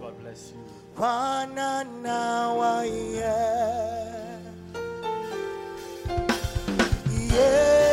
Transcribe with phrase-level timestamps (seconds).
[0.00, 0.62] God bless you.
[7.34, 7.83] Yehowa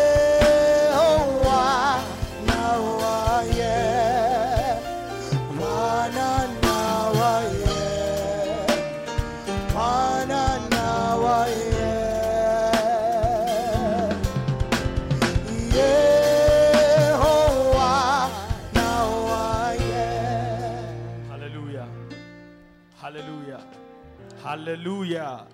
[24.71, 25.47] Hallelujah.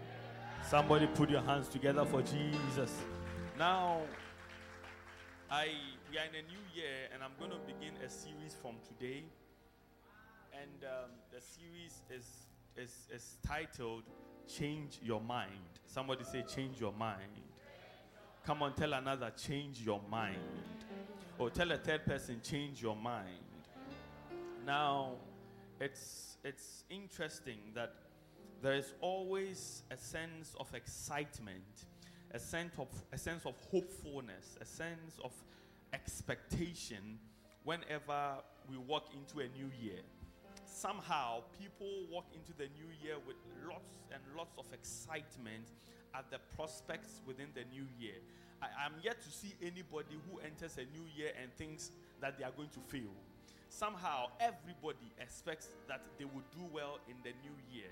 [0.69, 2.93] Somebody put your hands together for Jesus.
[3.57, 4.01] Now,
[5.49, 5.69] I
[6.11, 9.23] we are in a new year and I'm going to begin a series from today.
[10.53, 12.45] And um, the series is,
[12.77, 14.03] is, is titled
[14.47, 15.49] Change Your Mind.
[15.87, 17.41] Somebody say, Change Your Mind.
[18.45, 20.37] Come on, tell another, Change Your Mind.
[21.39, 23.65] Or tell a third person, Change Your Mind.
[24.63, 25.13] Now,
[25.79, 27.95] it's it's interesting that
[28.61, 31.85] there is always a sense of excitement,
[32.31, 35.31] a sense of a sense of hopefulness, a sense of
[35.93, 37.19] expectation
[37.63, 38.35] whenever
[38.69, 40.01] we walk into a new year.
[40.65, 45.71] Somehow, people walk into the new year with lots and lots of excitement
[46.13, 48.15] at the prospects within the new year.
[48.61, 51.91] I am yet to see anybody who enters a new year and thinks
[52.21, 53.13] that they are going to fail
[53.69, 57.91] somehow everybody expects that they will do well in the new year.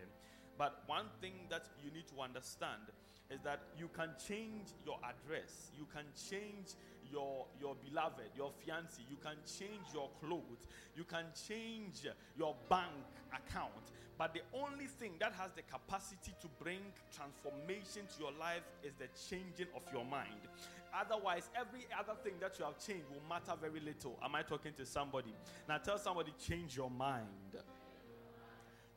[0.57, 2.81] But one thing that you need to understand
[3.29, 6.75] is that you can change your address, you can change
[7.11, 12.91] your your beloved, your fiancé, you can change your clothes, you can change your bank
[13.33, 13.91] account.
[14.17, 16.79] But the only thing that has the capacity to bring
[17.13, 20.39] transformation to your life is the changing of your mind.
[20.97, 24.17] Otherwise, every other thing that you have changed will matter very little.
[24.23, 25.33] Am I talking to somebody?
[25.67, 27.25] Now tell somebody, change your mind.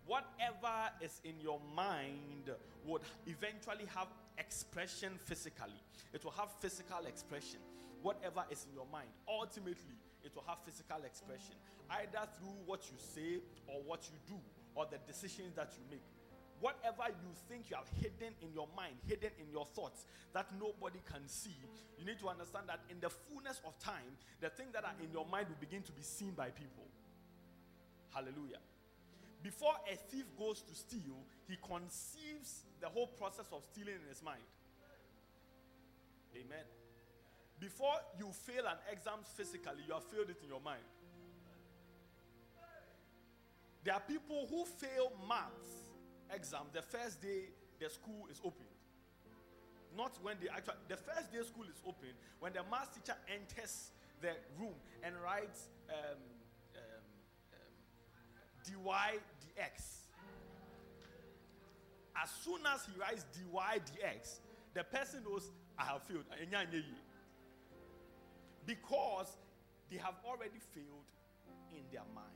[0.09, 2.51] Whatever is in your mind
[2.85, 5.83] would eventually have expression physically.
[6.15, 7.61] It will have physical expression.
[8.03, 11.55] Whatever is in your mind, ultimately, it will have physical expression,
[11.91, 14.41] either through what you say or what you do
[14.75, 16.03] or the decisions that you make
[16.61, 20.05] whatever you think you have hidden in your mind, hidden in your thoughts,
[20.35, 21.55] that nobody can see,
[21.99, 25.11] you need to understand that in the fullness of time, the things that are in
[25.13, 26.87] your mind will begin to be seen by people.
[28.11, 28.59] Hallelujah.
[29.43, 34.23] Before a thief goes to steal, he conceives the whole process of stealing in his
[34.23, 34.43] mind.
[36.35, 36.65] Amen.
[37.61, 40.83] Before you fail an exam physically, you have failed it in your mind.
[43.85, 45.89] There are people who fail maths
[46.35, 47.49] exam the first day
[47.81, 48.67] the school is open.
[49.97, 52.11] Not when they actually, the first day school is open,
[52.41, 56.19] when the math teacher enters the room and writes um,
[58.69, 59.19] dy
[59.57, 59.97] dx.
[62.23, 64.41] As soon as he writes dy dx,
[64.75, 66.25] the person knows I have failed.
[68.67, 69.37] Because
[69.91, 71.09] they have already failed
[71.73, 72.29] in their mind.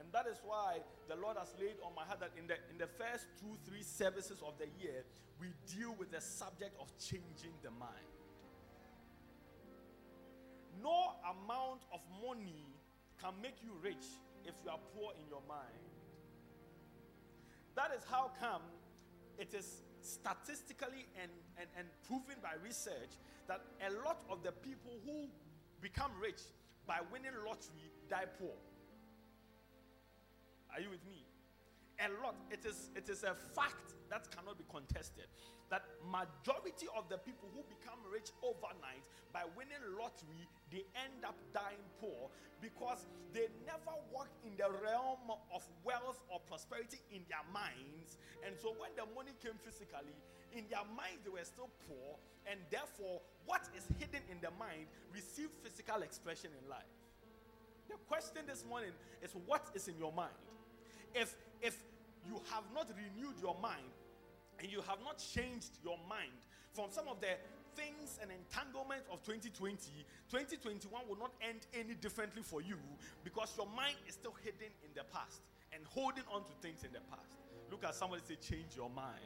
[0.00, 2.78] And that is why the Lord has laid on my heart that in the in
[2.78, 5.04] the first two, three services of the year,
[5.40, 8.12] we deal with the subject of changing the mind.
[10.82, 12.66] No amount of money
[13.20, 14.04] can make you rich
[14.46, 15.82] if you are poor in your mind.
[17.74, 18.62] That is how come
[19.38, 23.16] it is statistically and, and, and proven by research
[23.48, 25.28] that a lot of the people who
[25.80, 26.40] become rich
[26.86, 28.54] by winning lottery die poor.
[30.74, 31.24] Are you with me?
[32.00, 32.34] A lot.
[32.50, 35.26] It is it is a fact that cannot be contested.
[35.72, 41.32] That majority of the people who become rich overnight by winning lottery, they end up
[41.56, 42.28] dying poor
[42.60, 48.20] because they never walked in the realm of wealth or prosperity in their minds.
[48.44, 50.12] And so when the money came physically,
[50.52, 54.92] in their minds they were still poor, and therefore what is hidden in the mind
[55.08, 56.92] received physical expression in life.
[57.88, 58.92] The question this morning
[59.24, 60.36] is what is in your mind?
[61.14, 61.76] if if
[62.26, 63.90] you have not renewed your mind
[64.62, 67.34] and you have not changed your mind from some of the
[67.74, 72.78] things and entanglements of 2020 2021 will not end any differently for you
[73.24, 75.42] because your mind is still hidden in the past
[75.74, 77.40] and holding on to things in the past.
[77.70, 79.24] Look at somebody say change your mind.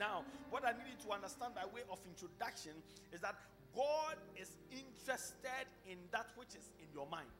[0.00, 2.72] Now what i need you to understand by way of introduction
[3.12, 3.36] is that
[3.76, 7.30] god is interested in that which is in your mind.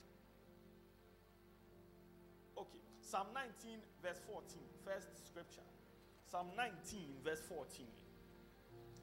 [2.59, 4.43] Okay Psalm 19, verse 14,
[4.85, 5.67] first scripture.
[6.33, 7.85] Psalm 19, verse 14.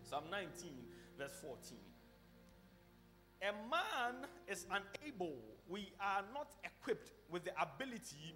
[0.01, 0.49] Psalm 19,
[1.15, 1.77] verse 14.
[3.43, 5.37] a man is unable,
[5.69, 8.33] we are not equipped with the ability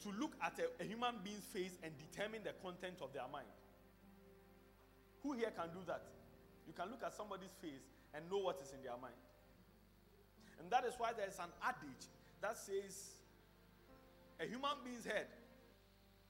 [0.00, 3.52] to look at a, a human being's face and determine the content of their mind.
[5.22, 6.02] Who here can do that?
[6.66, 7.84] You can look at somebody's face
[8.14, 9.20] and know what is in their mind.
[10.58, 12.08] And that is why there is an adage
[12.40, 13.20] that says
[14.40, 15.26] a human being's head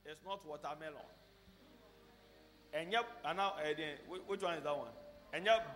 [0.05, 1.07] is not watermelon.
[2.73, 4.89] And yep, and now uh, which one is that one?
[5.33, 5.67] And yep,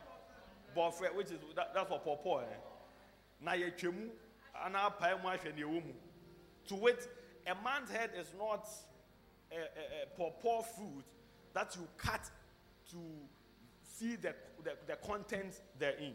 [0.75, 2.41] boyfriend, which is that, that's for pawpaw.
[2.41, 2.45] Eh?
[3.43, 4.09] Na ye chemu,
[4.65, 5.93] ana pa mu ahwe ne wo mu.
[6.69, 7.07] To wait,
[7.47, 8.67] a man's head is not
[9.53, 11.05] a, a, a fruit
[11.53, 12.31] that you cut
[12.91, 12.97] to
[13.83, 14.35] see the,
[14.65, 16.15] the, the contents therein.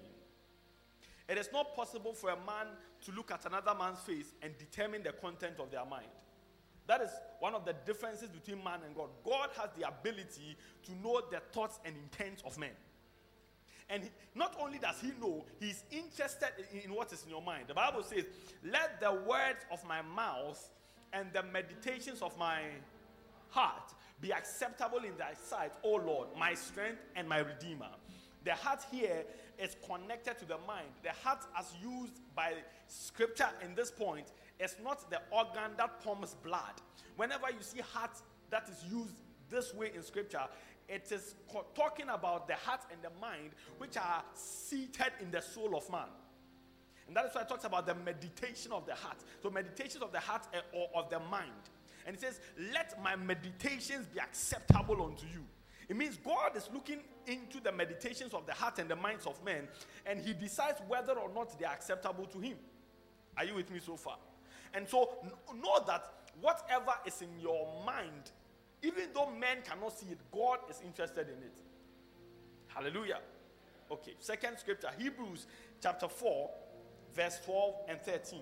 [1.30, 2.68] It is not possible for a man
[3.06, 6.08] to look at another man's face and determine the content of their mind.
[6.92, 9.12] That is one of the differences between man and God.
[9.24, 12.72] God has the ability to know the thoughts and intents of men.
[13.90, 17.68] And not only does he know, he's interested in, in what is in your mind.
[17.68, 18.26] The Bible says,
[18.70, 20.70] Let the words of my mouth
[21.14, 22.60] and the meditations of my
[23.52, 27.88] heart be acceptable in thy sight, O Lord, my strength and my redeemer.
[28.44, 29.24] The heart here
[29.58, 30.88] is connected to the mind.
[31.04, 32.54] The heart, as used by
[32.88, 34.28] scripture in this point,
[34.62, 36.82] is not the organ that pumps blood.
[37.16, 38.12] Whenever you see heart
[38.50, 39.16] that is used
[39.50, 40.44] this way in scripture,
[40.88, 45.42] it is co- talking about the heart and the mind, which are seated in the
[45.42, 46.08] soul of man.
[47.08, 49.18] And that is why it talks about the meditation of the heart.
[49.42, 51.52] So, meditations of the heart eh, or of the mind.
[52.06, 52.40] And it says,
[52.74, 55.44] Let my meditations be acceptable unto you.
[55.90, 59.44] It means God is looking into the meditations of the heart and the minds of
[59.44, 59.68] men,
[60.06, 62.58] and He decides whether or not they are acceptable to Him.
[63.38, 64.18] Are you with me so far?
[64.74, 65.18] And so,
[65.56, 66.06] know that
[66.40, 68.32] whatever is in your mind,
[68.84, 71.62] even though men cannot see it, God is interested in it.
[72.68, 73.20] Hallelujah.
[73.92, 75.48] Okay, second scripture, Hebrews
[75.82, 76.50] chapter 4,
[77.14, 78.40] verse 12 and 13.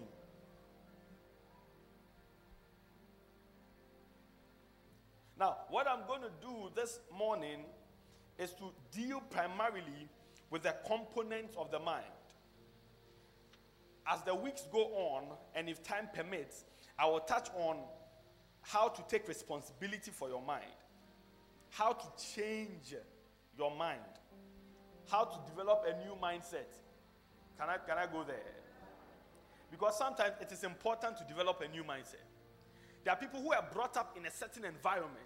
[5.40, 7.62] Now, what I'm going to do this morning
[8.38, 10.10] is to deal primarily
[10.50, 12.06] with the components of the mind.
[14.10, 16.66] As the weeks go on, and if time permits,
[16.98, 17.78] I will touch on
[18.62, 20.66] how to take responsibility for your mind,
[21.70, 22.96] how to change
[23.58, 24.00] your mind,
[25.10, 26.74] how to develop a new mindset.
[27.60, 28.38] Can I, can I go there?
[29.70, 32.26] Because sometimes it is important to develop a new mindset.
[33.04, 35.18] There are people who are brought up in a certain environment,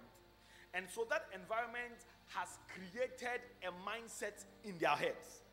[0.74, 5.43] and so that environment has created a mindset in their heads.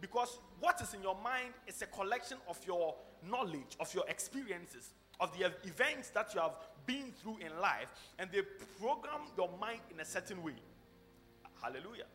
[0.00, 2.94] Because what is in your mind is a collection of your
[3.28, 6.56] knowledge, of your experiences, of the events that you have
[6.86, 8.40] been through in life, and they
[8.80, 10.54] program your mind in a certain way.
[11.62, 12.06] Hallelujah.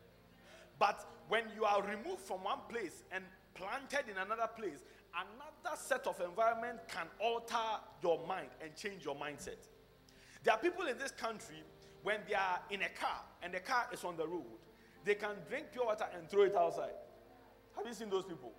[0.78, 3.22] But when you are removed from one place and
[3.54, 4.82] planted in another place,
[5.14, 9.68] another set of environment can alter your mind and change your mindset.
[10.42, 11.62] There are people in this country,
[12.02, 14.44] when they are in a car and the car is on the road,
[15.04, 16.94] they can drink pure water and throw it outside.
[17.76, 18.52] Have you seen those people?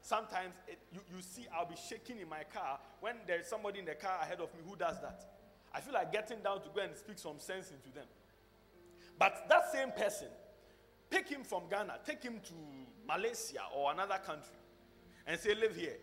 [0.00, 3.86] Sometimes it, you, you see, I'll be shaking in my car when there's somebody in
[3.86, 5.24] the car ahead of me who does that.
[5.72, 8.06] I feel like getting down to go and speak some sense into them.
[9.18, 10.28] But that same person,
[11.10, 12.52] pick him from Ghana, take him to
[13.08, 14.56] Malaysia or another country,
[15.26, 15.96] and say, Live here.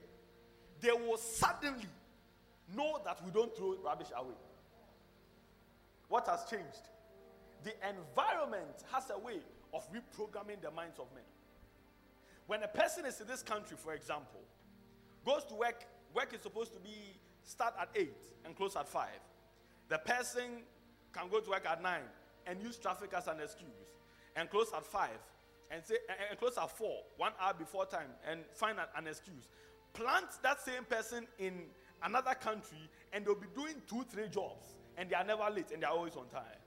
[0.80, 1.86] They will suddenly
[2.75, 4.34] know that we don't throw rubbish away.
[6.08, 6.89] What has changed?
[7.63, 9.39] The environment has a way
[9.74, 11.24] of reprogramming the minds of men.
[12.51, 14.41] When a person is in this country, for example,
[15.25, 18.12] goes to work, work is supposed to be start at 8
[18.43, 19.08] and close at 5.
[19.88, 20.63] The person
[21.13, 22.01] can go to work at 9
[22.48, 23.70] and use traffic as an excuse
[24.36, 25.12] and close at 5
[25.72, 25.96] and say
[26.29, 29.48] and close at 4, one hour before time, and find an, an excuse.
[29.93, 31.53] Plant that same person in
[32.03, 35.81] another country and they'll be doing two, three jobs and they are never late and
[35.81, 36.60] they are always on time.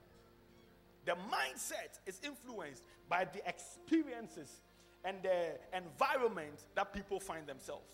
[1.05, 4.61] The mindset is influenced by the experiences
[5.05, 7.85] and the environment that people find themselves.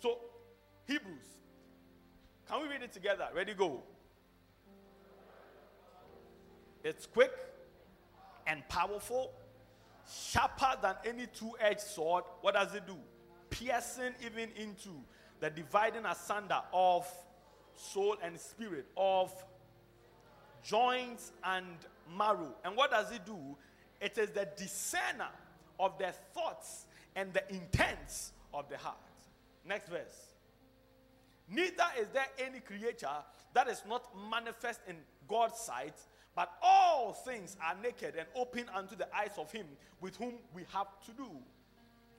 [0.00, 0.18] So,
[0.86, 1.24] Hebrews.
[2.48, 3.26] Can we read it together?
[3.34, 3.82] Ready, go.
[6.84, 7.32] It's quick
[8.46, 9.32] and powerful,
[10.06, 12.24] sharper than any two edged sword.
[12.42, 12.96] What does it do?
[13.48, 14.90] Piercing even into
[15.40, 17.10] the dividing asunder of
[17.74, 19.32] soul and spirit, of
[20.62, 21.66] joints and
[22.16, 22.54] marrow.
[22.64, 23.56] And what does it do?
[24.00, 25.30] It is the discerner
[25.78, 28.96] of the thoughts and the intents of the heart.
[29.64, 30.34] Next verse.
[31.48, 33.08] Neither is there any creature
[33.52, 34.96] that is not manifest in
[35.28, 35.94] God's sight,
[36.34, 39.66] but all things are naked and open unto the eyes of him
[40.00, 41.28] with whom we have to do.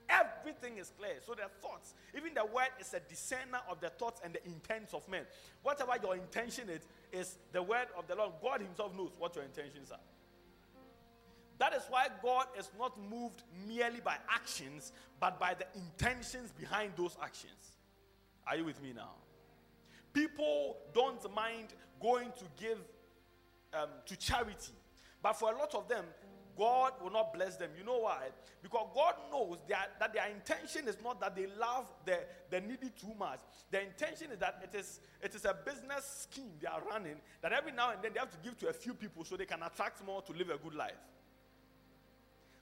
[0.07, 1.15] Everything is clear.
[1.25, 4.93] So the thoughts, even the word is a discerner of the thoughts and the intents
[4.93, 5.23] of men.
[5.63, 6.81] Whatever your intention is,
[7.11, 8.33] is the word of the Lord.
[8.41, 9.99] God Himself knows what your intentions are.
[11.57, 16.93] That is why God is not moved merely by actions, but by the intentions behind
[16.97, 17.71] those actions.
[18.47, 19.11] Are you with me now?
[20.13, 22.77] People don't mind going to give
[23.73, 24.73] um, to charity,
[25.21, 26.05] but for a lot of them,
[26.57, 27.69] God will not bless them.
[27.77, 28.27] You know why?
[28.61, 32.19] Because God knows that, that their intention is not that they love the,
[32.49, 33.39] the needy too much.
[33.71, 37.51] Their intention is that it is, it is a business scheme they are running that
[37.51, 39.63] every now and then they have to give to a few people so they can
[39.63, 40.93] attract more to live a good life.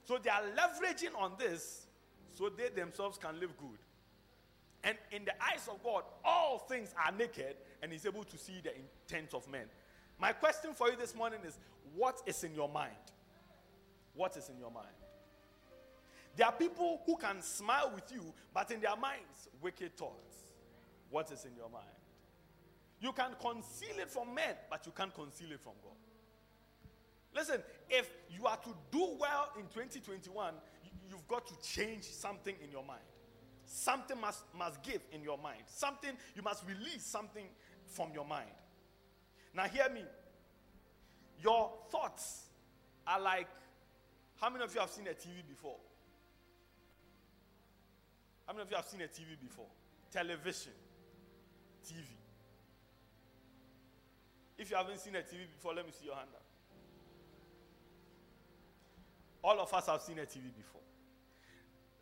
[0.04, 1.86] So they are leveraging on this
[2.34, 3.78] so they themselves can live good.
[4.84, 8.60] And in the eyes of God, all things are naked and He's able to see
[8.62, 9.64] the intent of men.
[10.20, 11.58] My question for you this morning is
[11.94, 12.92] what is in your mind?
[14.14, 14.86] What is in your mind?
[16.36, 20.46] There are people who can smile with you, but in their minds, wicked thoughts.
[21.10, 21.84] What is in your mind?
[23.00, 25.92] You can conceal it from men, but you can't conceal it from God.
[27.34, 30.54] Listen, if you are to do well in 2021,
[31.08, 33.00] you've got to change something in your mind.
[33.64, 35.62] Something must, must give in your mind.
[35.66, 37.46] Something, you must release something
[37.86, 38.50] from your mind.
[39.54, 40.04] Now, hear me.
[41.42, 42.44] Your thoughts
[43.06, 43.48] are like
[44.40, 45.76] how many of you have seen a TV before?
[48.46, 49.66] How many of you have seen a TV before?
[50.12, 50.72] Television,
[51.86, 52.04] TV.
[54.58, 56.43] If you haven't seen a TV before, let me see your hand up.
[59.44, 60.80] All of us have seen a TV before.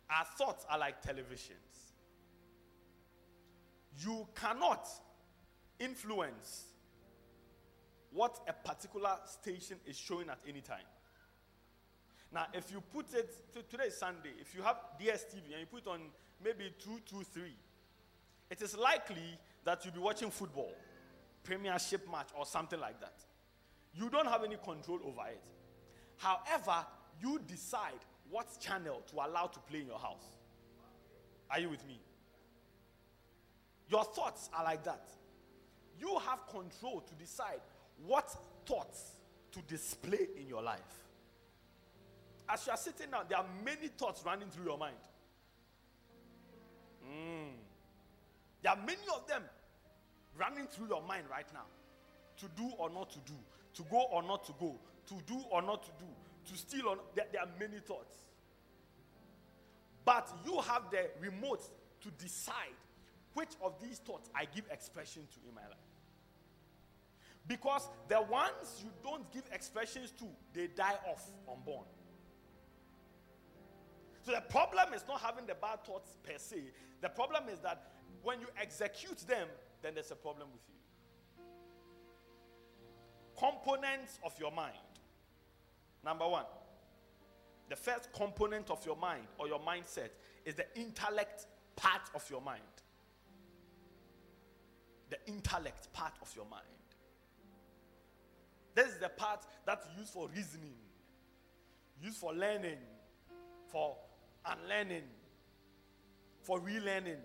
[0.09, 1.91] Our thoughts are like televisions.
[3.99, 4.87] You cannot
[5.77, 6.63] influence
[8.11, 10.85] what a particular station is showing at any time.
[12.31, 13.29] Now, if you put it,
[13.69, 15.99] today is Sunday, if you have DSTV and you put on
[16.43, 17.51] maybe 223,
[18.49, 20.71] it is likely that you'll be watching football,
[21.43, 23.15] premiership match, or something like that.
[23.93, 25.43] You don't have any control over it.
[26.17, 26.85] However,
[27.23, 30.25] you decide what channel to allow to play in your house.
[31.49, 31.99] Are you with me?
[33.89, 35.09] Your thoughts are like that.
[35.99, 37.61] You have control to decide
[38.05, 39.13] what thoughts
[39.51, 40.79] to display in your life.
[42.49, 44.95] As you are sitting down, there are many thoughts running through your mind.
[47.07, 47.51] Mm.
[48.61, 49.43] There are many of them
[50.37, 51.65] running through your mind right now
[52.37, 53.33] to do or not to do,
[53.75, 54.75] to go or not to go,
[55.07, 56.09] to do or not to do,
[56.47, 56.97] to steal on.
[57.15, 58.15] There, there are many thoughts.
[60.05, 61.63] But you have the remote
[62.01, 62.75] to decide
[63.33, 65.77] which of these thoughts I give expression to in my life.
[67.47, 71.85] Because the ones you don't give expressions to, they die off unborn.
[74.25, 76.63] So the problem is not having the bad thoughts per se.
[77.01, 79.47] The problem is that when you execute them,
[79.81, 81.43] then there's a problem with you.
[83.37, 84.77] Components of your mind.
[86.03, 86.45] Number one,
[87.69, 90.09] the first component of your mind or your mindset
[90.45, 91.45] is the intellect
[91.75, 92.61] part of your mind.
[95.09, 96.63] The intellect part of your mind.
[98.75, 100.73] This is the part that's used for reasoning,
[102.01, 102.77] used for learning,
[103.67, 103.95] for
[104.45, 105.03] unlearning,
[106.41, 107.19] for relearning.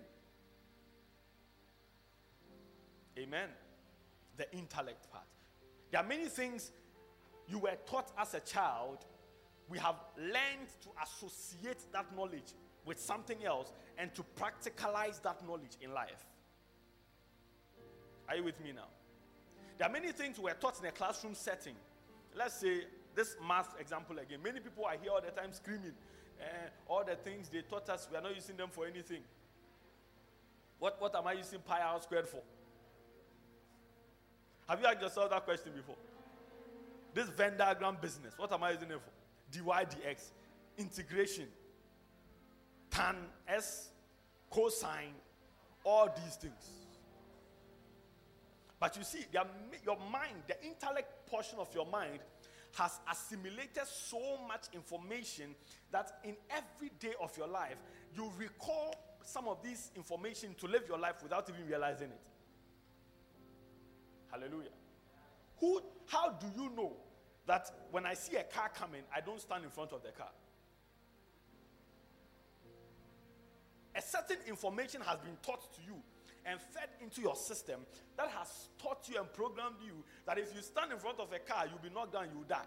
[3.17, 3.49] Amen.
[4.37, 5.25] The intellect part.
[5.91, 6.71] There are many things
[7.49, 9.05] you were taught as a child.
[9.67, 12.53] We have learned to associate that knowledge
[12.85, 16.25] with something else and to practicalize that knowledge in life.
[18.27, 18.87] Are you with me now?
[19.77, 21.75] There are many things we were taught in a classroom setting.
[22.35, 22.83] Let's say
[23.15, 24.39] this math example again.
[24.43, 25.93] Many people are here all the time screaming,
[26.39, 29.21] uh, all the things they taught us, we are not using them for anything.
[30.79, 32.41] What, what am I using pi r squared for?
[34.67, 35.95] Have you asked yourself that question before?
[37.13, 39.11] This Venn diagram business, what am I using it for?
[39.51, 40.29] dy dx,
[40.77, 41.47] integration,
[42.91, 43.15] tan
[43.47, 43.89] s,
[44.49, 45.13] cosine,
[45.83, 46.69] all these things.
[48.79, 52.19] But you see, your mind, the intellect portion of your mind,
[52.77, 55.55] has assimilated so much information
[55.91, 57.75] that in every day of your life,
[58.15, 62.21] you recall some of this information to live your life without even realizing it.
[64.31, 64.69] Hallelujah.
[65.59, 66.93] Who, how do you know
[67.45, 70.29] that when I see a car coming, I don't stand in front of the car?
[73.95, 75.95] A certain information has been taught to you
[76.45, 77.81] and fed into your system
[78.17, 79.93] that has taught you and programmed you
[80.25, 82.65] that if you stand in front of a car, you'll be knocked down, you'll die.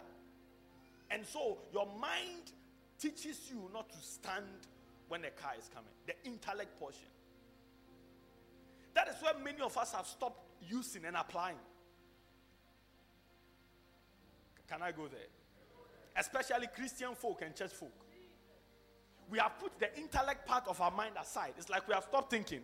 [1.11, 2.53] And so your mind
[2.99, 4.47] teaches you not to stand
[5.09, 5.91] when a car is coming.
[6.07, 7.09] The intellect portion.
[8.95, 11.57] That is where many of us have stopped using and applying.
[14.73, 15.29] Can I go there?
[16.17, 17.93] Especially Christian folk and church folk.
[19.29, 21.53] We have put the intellect part of our mind aside.
[21.59, 22.63] It's like we have stopped thinking.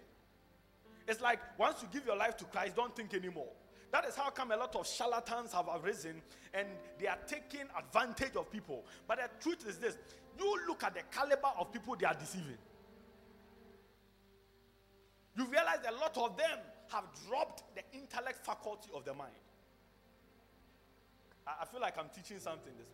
[1.06, 3.48] It's like once you give your life to Christ, don't think anymore.
[3.92, 6.22] That is how come a lot of charlatans have arisen
[6.54, 6.66] and
[6.98, 8.84] they are taking advantage of people.
[9.06, 9.98] But the truth is this
[10.38, 12.58] you look at the caliber of people they are deceiving.
[15.36, 16.58] You realize a lot of them
[16.90, 19.32] have dropped the intellect faculty of the mind.
[21.60, 22.88] I, feel like I'm teaching something this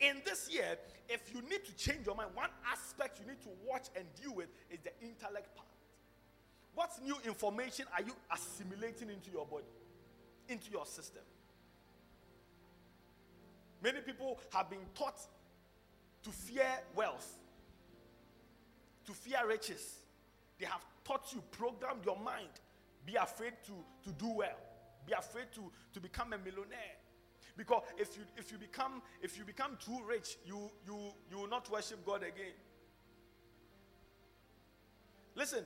[0.00, 0.76] in this year,
[1.08, 4.34] if you need to change your mind, one aspect you need to watch and deal
[4.34, 5.68] with is the intellect part.
[6.74, 9.64] What new information are you assimilating into your body,
[10.48, 11.22] into your system?
[13.82, 15.20] Many people have been taught
[16.24, 16.66] to fear
[16.96, 17.38] wealth,
[19.06, 19.98] to fear riches.
[20.58, 22.48] They have taught you, programmed your mind,
[23.06, 23.72] be afraid to,
[24.08, 24.58] to do well,
[25.06, 26.96] be afraid to, to become a millionaire.
[27.56, 31.48] Because if you if you become if you become too rich, you you you will
[31.48, 32.54] not worship God again.
[35.36, 35.64] Listen,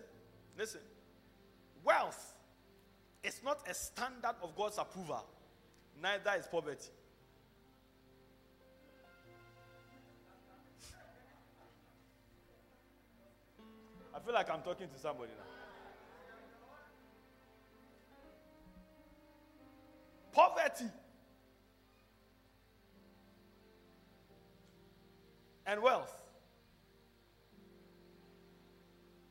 [0.57, 0.81] listen.
[1.85, 2.35] Wealth
[3.23, 5.25] is not a standard of God's approval,
[6.03, 6.91] neither is poverty.
[14.15, 15.45] I feel like I'm talking to somebody now.
[20.33, 20.91] Poverty
[25.69, 26.23] and wealth.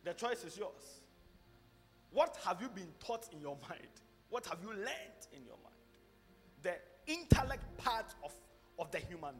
[0.06, 1.02] The choice is yours.
[2.12, 3.90] What have you been taught in your mind?
[4.30, 5.76] What have you learned in your mind?
[6.62, 6.76] The
[7.12, 8.32] intellect part of,
[8.80, 9.34] of the human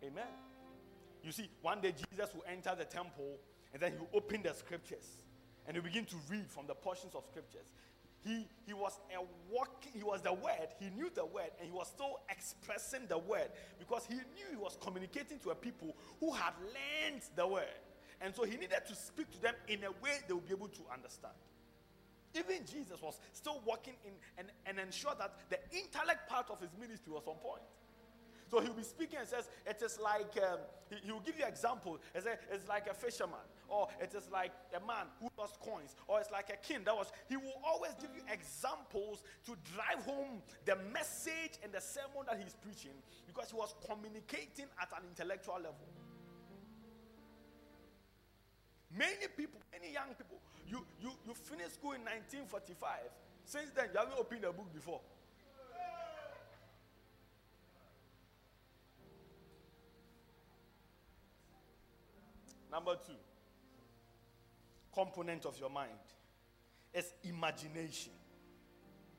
[0.00, 0.12] being.
[0.12, 0.32] Amen.
[1.22, 3.38] You see, one day Jesus will enter the temple
[3.72, 5.22] and then he will open the scriptures
[5.66, 7.72] and he will begin to read from the portions of scriptures.
[8.26, 11.72] He, he was a walking, he was the word, he knew the word, and he
[11.72, 16.32] was still expressing the word because he knew he was communicating to a people who
[16.32, 17.78] had learned the word.
[18.20, 20.66] And so he needed to speak to them in a way they would be able
[20.66, 21.34] to understand.
[22.34, 26.70] Even Jesus was still working in and, and ensure that the intellect part of his
[26.80, 27.62] ministry was on point.
[28.50, 30.58] So he'll be speaking and says, It is like, um,
[30.90, 31.98] he, will give you example.
[32.12, 36.20] It's, it's like a fisherman, or it is like a man who lost coins, or
[36.20, 37.10] it's like a king that was.
[37.28, 42.38] He will always give you examples to drive home the message and the sermon that
[42.42, 45.86] he's preaching because he was communicating at an intellectual level.
[48.96, 53.12] Many people, many young people, you, you, you finished school in 1945.
[53.44, 55.00] Since then, you haven't opened a book before.
[62.70, 63.12] Number two,
[64.96, 65.90] component of your mind
[66.94, 68.12] is imagination.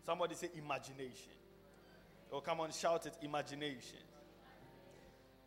[0.05, 1.33] Somebody say imagination.
[2.31, 3.99] Oh, come on, shout it imagination.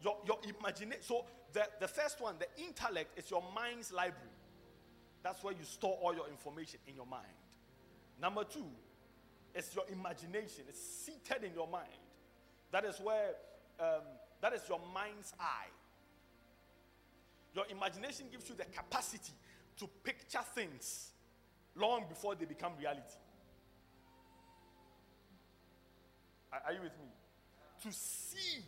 [0.02, 1.02] Your, your imagination.
[1.02, 4.30] So, the, the first one, the intellect, is your mind's library.
[5.22, 7.26] That's where you store all your information in your mind.
[8.20, 8.64] Number two,
[9.54, 10.64] it's your imagination.
[10.68, 11.88] It's seated in your mind.
[12.70, 13.30] That is where,
[13.80, 14.04] um,
[14.40, 15.68] that is your mind's eye.
[17.54, 19.32] Your imagination gives you the capacity
[19.80, 21.10] to picture things
[21.74, 23.16] long before they become reality.
[26.52, 27.08] Are, are you with me?
[27.84, 28.62] To see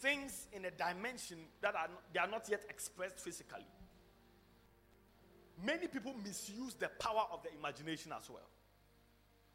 [0.00, 3.66] things in a dimension that are they are not yet expressed physically.
[5.62, 8.48] Many people misuse the power of the imagination as well.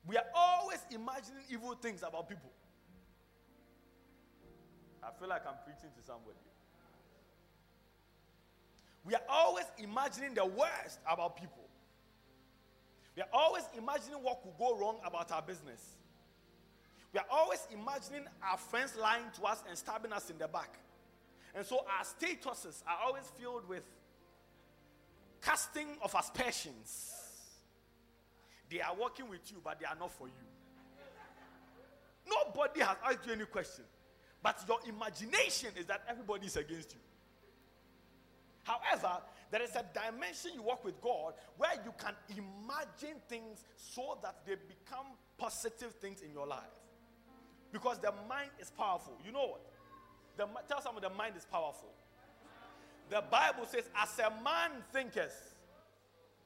[0.05, 2.51] We are always imagining evil things about people.
[5.03, 6.37] I feel like I'm preaching to somebody.
[9.03, 11.63] We are always imagining the worst about people.
[13.15, 15.81] We are always imagining what could go wrong about our business.
[17.13, 20.79] We are always imagining our friends lying to us and stabbing us in the back.
[21.53, 23.83] And so our statuses are always filled with
[25.41, 27.13] casting of aspersions.
[28.69, 30.33] They are working with you, but they are not for you.
[32.29, 33.83] Nobody has asked you any question.
[34.41, 36.99] But your imagination is that everybody is against you.
[38.63, 44.17] However, there is a dimension you walk with God where you can imagine things so
[44.23, 46.59] that they become positive things in your life.
[47.71, 49.17] Because the mind is powerful.
[49.25, 49.65] You know what?
[50.37, 51.89] The, tell someone the mind is powerful.
[53.09, 55.55] The Bible says, as a man thinketh,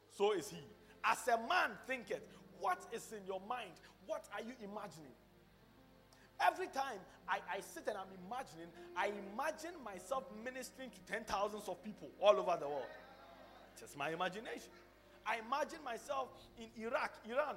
[0.10, 0.64] so is he.
[1.04, 2.24] As a man thinketh,
[2.60, 3.72] what is in your mind?
[4.08, 5.14] What are you imagining?
[6.42, 11.68] Every time I, I sit and I'm imagining, I imagine myself ministering to ten thousands
[11.68, 12.84] of people all over the world.
[13.80, 14.72] Just my imagination.
[15.26, 17.56] I imagine myself in Iraq, Iran,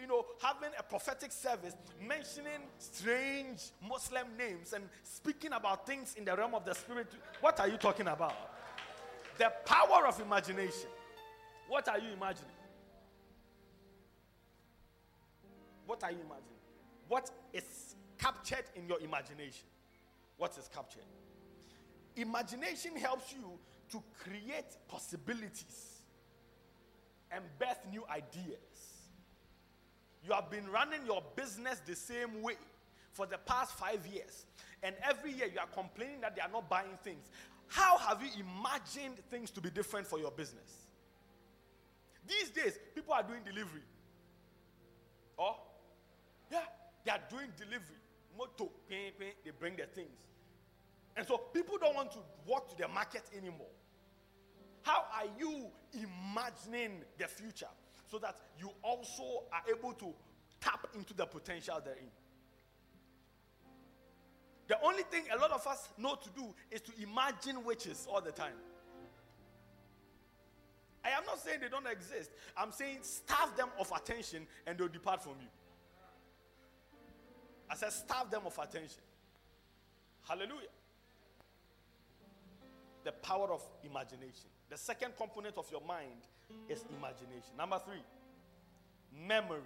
[0.00, 1.74] you know, having a prophetic service,
[2.06, 7.06] mentioning strange Muslim names and speaking about things in the realm of the spirit.
[7.40, 8.34] What are you talking about?
[9.38, 10.90] The power of imagination.
[11.68, 12.50] What are you imagining?
[15.86, 16.60] What are you imagining?
[17.08, 17.85] What is
[18.18, 19.66] captured in your imagination?
[20.36, 21.02] What is captured?
[22.16, 23.58] Imagination helps you
[23.90, 26.02] to create possibilities
[27.30, 28.56] and birth new ideas.
[30.24, 32.56] You have been running your business the same way
[33.12, 34.44] for the past five years,
[34.82, 37.30] and every year you are complaining that they are not buying things.
[37.68, 40.86] How have you imagined things to be different for your business?
[42.26, 43.82] These days, people are doing delivery.
[45.38, 45.56] Oh,
[46.50, 46.64] yeah,
[47.04, 47.96] they are doing delivery.
[48.36, 49.12] Moto, they
[49.58, 50.18] bring their things.
[51.16, 53.70] And so people don't want to walk to the market anymore.
[54.82, 57.66] How are you imagining the future
[58.10, 60.14] so that you also are able to
[60.60, 62.10] tap into the potential therein?
[64.68, 68.20] The only thing a lot of us know to do is to imagine witches all
[68.20, 68.54] the time.
[71.04, 72.32] I am not saying they don't exist.
[72.56, 75.46] I'm saying starve them of attention and they'll depart from you.
[77.68, 79.02] I said starve them of attention.
[80.28, 80.68] Hallelujah.
[83.04, 84.50] The power of imagination.
[84.68, 86.26] The second component of your mind
[86.68, 87.56] is imagination.
[87.56, 88.02] Number three,
[89.26, 89.60] memory.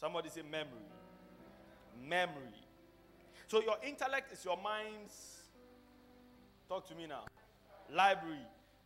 [0.00, 0.88] Somebody say memory.
[2.08, 2.54] Memory.
[3.48, 5.42] So your intellect is your mind's.
[6.68, 7.24] Talk to me now.
[7.94, 8.38] Library.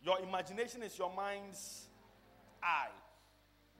[0.03, 1.87] Your imagination is your mind's
[2.61, 2.89] eye.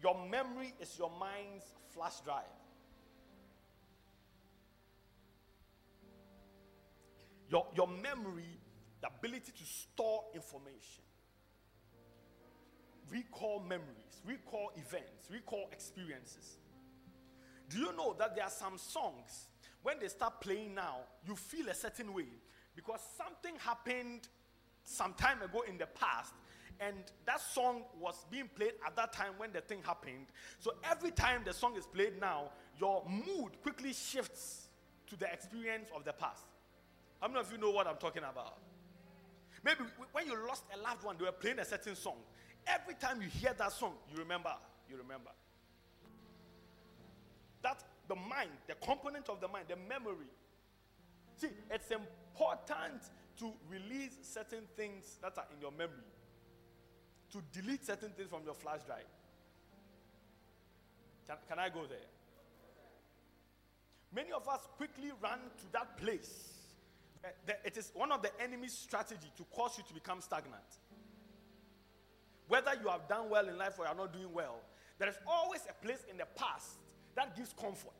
[0.01, 2.43] Your memory is your mind's flash drive.
[7.49, 8.59] Your, your memory,
[9.01, 11.03] the ability to store information,
[13.09, 16.57] recall memories, recall events, recall experiences.
[17.69, 19.47] Do you know that there are some songs,
[19.83, 22.27] when they start playing now, you feel a certain way
[22.75, 24.27] because something happened
[24.83, 26.33] some time ago in the past
[26.79, 30.27] and that song was being played at that time when the thing happened.
[30.59, 34.67] So every time the song is played now, your mood quickly shifts
[35.07, 36.43] to the experience of the past.
[37.21, 38.57] How many of you know what I'm talking about?
[39.63, 39.79] Maybe
[40.11, 42.17] when you lost a loved one, they were playing a certain song.
[42.65, 44.53] Every time you hear that song, you remember.
[44.89, 45.31] You remember.
[47.63, 50.29] That the mind, the component of the mind, the memory.
[51.37, 53.01] See, it's important
[53.37, 56.07] to release certain things that are in your memory,
[57.31, 59.05] to delete certain things from your flash drive.
[61.27, 61.97] Can, can I go there?
[64.13, 66.56] Many of us quickly run to that place.
[67.23, 70.79] Eh, the, it is one of the enemy's strategy to cause you to become stagnant.
[72.47, 74.61] Whether you have done well in life or you are not doing well,
[74.99, 76.77] there is always a place in the past
[77.15, 77.91] that gives comfort.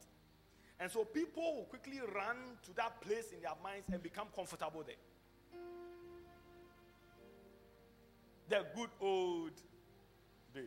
[0.80, 4.84] And so people will quickly run to that place in their minds and become comfortable
[4.86, 4.95] there.
[8.49, 9.51] The good old
[10.53, 10.63] days.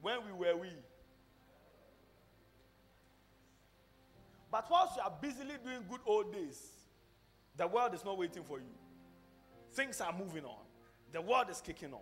[0.00, 0.68] When we were we.
[4.50, 6.62] But whilst you are busily doing good old days,
[7.56, 8.74] the world is not waiting for you.
[9.72, 10.64] Things are moving on.
[11.12, 12.00] The world is kicking on.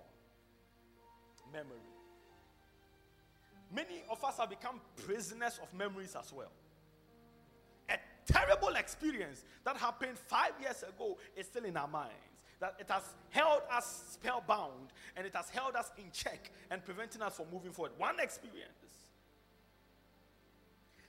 [1.52, 1.78] Memory.
[3.74, 6.52] Many of us have become prisoners of memories as well.
[7.90, 12.12] A terrible experience that happened five years ago is still in our minds.
[12.61, 17.22] That it has held us spellbound and it has held us in check and preventing
[17.22, 17.92] us from moving forward.
[17.98, 18.70] One experience.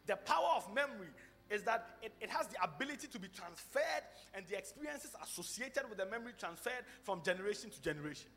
[0.07, 1.09] The power of memory
[1.49, 5.97] is that it, it has the ability to be transferred and the experiences associated with
[5.97, 8.29] the memory transferred from generation to generation.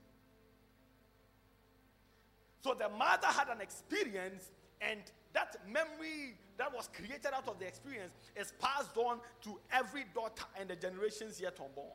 [2.62, 5.00] So the mother had an experience, and
[5.32, 10.44] that memory that was created out of the experience is passed on to every daughter
[10.58, 11.88] and the generations yet unborn.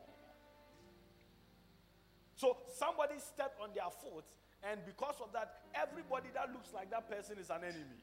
[2.34, 4.24] So somebody stepped on their foot,
[4.62, 8.02] and because of that, everybody that looks like that person is an enemy.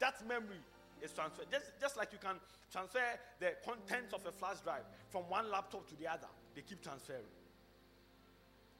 [0.00, 0.58] That memory
[1.02, 1.46] is transferred.
[1.50, 2.36] Just, just like you can
[2.70, 3.00] transfer
[3.40, 7.20] the contents of a flash drive from one laptop to the other, they keep transferring.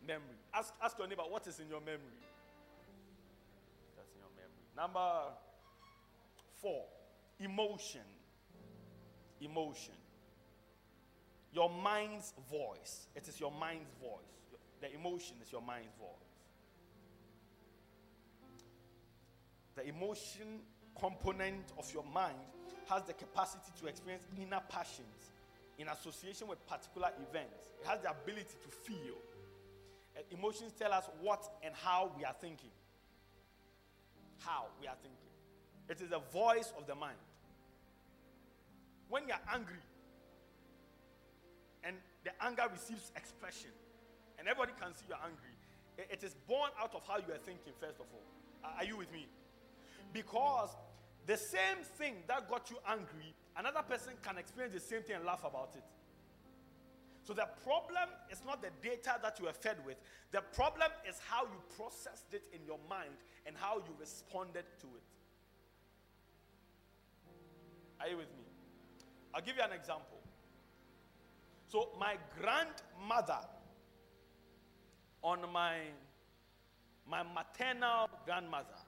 [0.07, 0.39] Memory.
[0.55, 2.19] Ask, ask your neighbor, what is in your memory?
[3.97, 4.67] That's in your memory.
[4.77, 5.33] Number
[6.61, 6.85] four,
[7.39, 8.01] emotion.
[9.41, 9.95] Emotion.
[11.53, 13.09] Your mind's voice.
[13.15, 14.59] It is your mind's voice.
[14.81, 16.09] The emotion is your mind's voice.
[19.77, 20.61] The emotion
[21.01, 22.37] component of your mind
[22.89, 25.33] has the capacity to experience inner passions
[25.79, 27.71] in association with particular events.
[27.81, 29.17] It has the ability to feel.
[30.31, 32.71] Emotions tell us what and how we are thinking.
[34.39, 35.19] How we are thinking.
[35.89, 37.17] It is the voice of the mind.
[39.09, 39.83] When you are angry,
[41.85, 43.71] and the anger receives expression,
[44.39, 45.53] and everybody can see you're angry,
[45.99, 48.25] it- is born out of how you are thinking, first of all.
[48.65, 49.29] Are you with me?
[50.13, 50.71] Because
[51.27, 55.25] the same thing that got you angry, another person can experience the same thing and
[55.25, 55.85] laugh about it.
[57.25, 59.97] So the problem is not the data that you were fed with.
[60.33, 63.15] The problem is how you processed it in your mind
[63.47, 65.03] and how you responded to it.
[68.01, 68.45] Are you with me?
[69.33, 70.19] I'll give you an example.
[71.69, 73.47] So my grandmother
[75.23, 75.77] on my
[77.09, 78.82] my maternal grandmother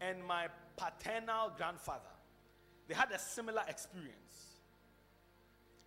[0.00, 2.02] and my paternal grandfather.
[2.88, 4.60] They had a similar experience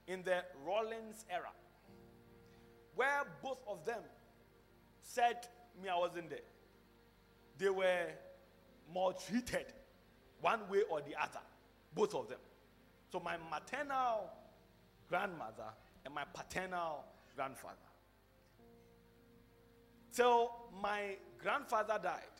[0.07, 1.51] in the Rawlings era
[2.95, 4.01] where both of them
[5.03, 5.47] said
[5.81, 6.39] me I wasn't there.
[7.57, 8.07] They were
[8.93, 9.73] maltreated
[10.41, 11.39] one way or the other
[11.93, 12.39] both of them.
[13.11, 14.29] So my maternal
[15.07, 15.71] grandmother
[16.05, 17.75] and my paternal grandfather.
[20.13, 22.38] Till my grandfather died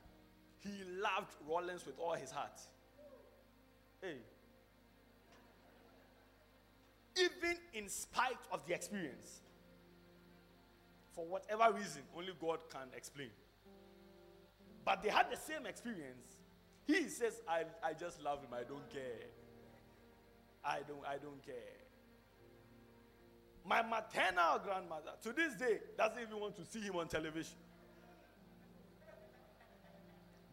[0.64, 2.60] he loved Rawlings with all his heart.
[4.02, 4.18] Hey.
[7.18, 9.42] Even in spite of the experience
[11.14, 13.30] for whatever reason only god can explain.
[14.86, 16.42] But they had the same experience.
[16.88, 18.54] He says i, I just love him.
[18.54, 19.28] I don't care.
[20.64, 21.56] I don't i don't care.
[23.66, 27.56] My maternal grandmother to this day doesn't even want to see him on television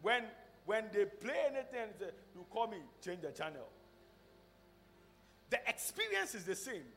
[0.07, 0.23] when
[0.65, 3.67] when they play anything they you call me change the channel.
[5.49, 6.87] The experience is the same.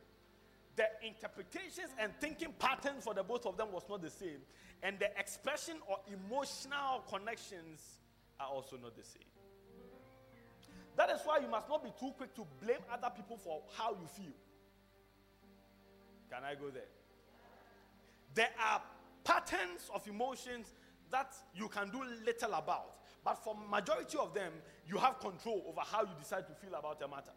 [0.76, 4.38] The interpretations and thinking patterns for the both of them was not the same.
[4.84, 7.80] And the expression or emotional connections
[8.38, 9.30] are also not the same.
[10.96, 13.90] That is why you must not be too quick to blame other people for how
[13.90, 14.36] you feel.
[16.30, 16.90] Can i go there?
[18.34, 18.80] There are
[19.24, 20.72] patterns of emotions
[21.10, 24.52] that you can do little about but for majority of them
[24.86, 27.32] you have control over how you decide to feel about a matter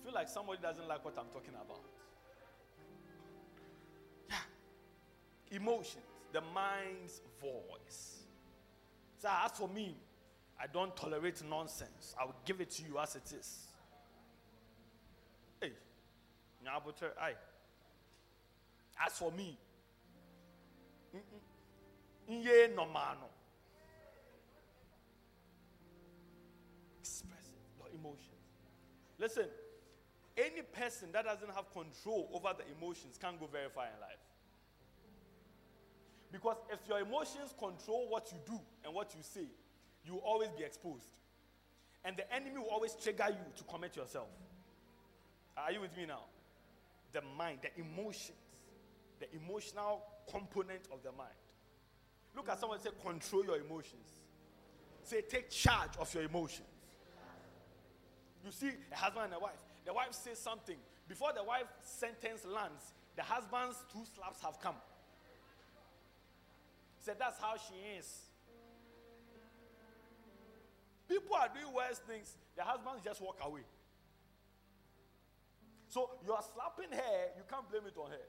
[0.00, 1.82] I feel like somebody doesn't like what I'm talking about.
[4.30, 4.36] Yeah.
[5.56, 8.20] Emotions, the mind's voice.
[9.18, 9.94] So as for me,
[10.58, 12.14] I don't tolerate nonsense.
[12.20, 13.66] I will give it to you as it is.
[15.60, 15.72] Hey,
[17.20, 17.34] aye.
[19.04, 19.58] As for me,
[22.28, 23.28] Nye normano.
[27.00, 28.28] Express your emotions.
[29.18, 29.46] Listen,
[30.36, 34.18] any person that doesn't have control over the emotions can't go very far in life.
[36.32, 39.48] Because if your emotions control what you do and what you say,
[40.04, 41.04] you will always be exposed.
[42.04, 44.28] And the enemy will always trigger you to commit yourself.
[45.56, 46.22] Are you with me now?
[47.12, 48.38] The mind, the emotions,
[49.18, 51.30] the emotional component of the mind.
[52.34, 54.08] Look at someone say, control your emotions.
[55.02, 56.68] Say, take charge of your emotions.
[58.44, 59.60] You see a husband and a wife.
[59.84, 60.76] The wife says something.
[61.08, 64.76] Before the wife's sentence lands, the husband's two slaps have come.
[67.00, 68.20] Said, That's how she is.
[71.08, 72.36] People are doing worse things.
[72.56, 73.62] The husbands just walk away.
[75.88, 78.26] So you are slapping her, you can't blame it on her.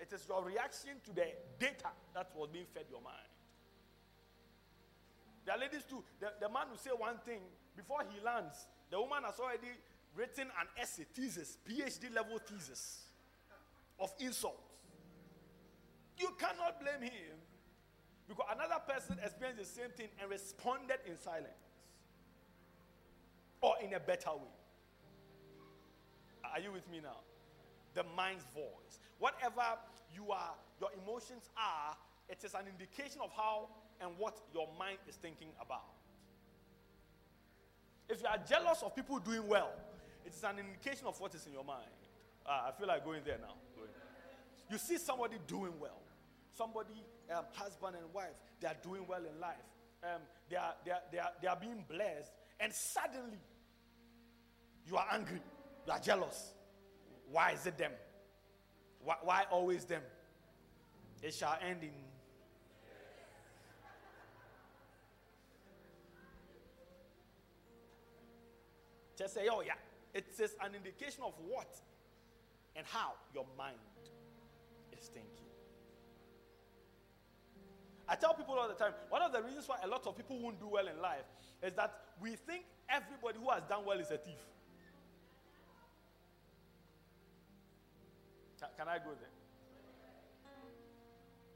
[0.00, 1.26] It is your reaction to the
[1.58, 3.16] data that was being fed your mind.
[5.44, 6.02] There are ladies too.
[6.20, 7.40] The, the man will say one thing
[7.76, 9.68] before he lands, the woman has already
[10.16, 13.04] written an essay, thesis, PhD level thesis
[13.98, 14.56] of insults.
[16.18, 17.36] You cannot blame him
[18.28, 21.48] because another person experienced the same thing and responded in silence
[23.60, 24.56] or in a better way.
[26.44, 27.16] Are you with me now?
[27.94, 28.98] The mind's voice.
[29.18, 29.62] Whatever
[30.14, 31.96] you are, your emotions are,
[32.28, 33.68] it is an indication of how
[34.00, 35.84] and what your mind is thinking about.
[38.08, 39.70] If you are jealous of people doing well,
[40.24, 41.90] it is an indication of what is in your mind.
[42.46, 43.54] Ah, I feel like going there now.
[43.76, 43.88] Going.
[44.70, 46.00] You see somebody doing well,
[46.52, 49.56] somebody, um, husband and wife, they are doing well in life.
[50.02, 53.38] Um, they, are, they, are, they, are, they are being blessed, and suddenly
[54.86, 55.40] you are angry,
[55.86, 56.54] you are jealous.
[57.30, 57.92] Why is it them?
[59.04, 60.02] Why, why always them?
[61.22, 61.90] It shall end in.
[69.16, 69.74] Just say, oh, yeah.
[70.14, 71.68] It says an indication of what
[72.74, 73.76] and how your mind
[74.98, 75.30] is thinking.
[78.08, 80.38] I tell people all the time one of the reasons why a lot of people
[80.40, 81.24] won't do well in life
[81.62, 84.40] is that we think everybody who has done well is a thief.
[88.76, 89.30] Can I go there?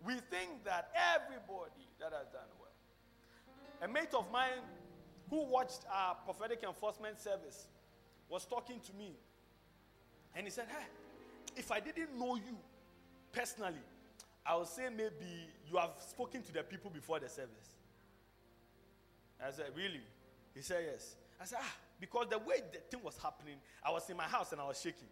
[0.04, 2.70] We think that everybody that has done well.
[3.82, 4.62] A mate of mine
[5.30, 7.66] who watched our prophetic enforcement service
[8.28, 9.12] was talking to me.
[10.34, 10.86] And he said, Hey,
[11.56, 12.56] if I didn't know you
[13.32, 13.82] personally,
[14.46, 17.76] I would say maybe you have spoken to the people before the service.
[19.44, 20.02] I said, Really?
[20.54, 21.16] He said, Yes.
[21.40, 24.52] I said, Ah, because the way the thing was happening, I was in my house
[24.52, 25.08] and I was shaking.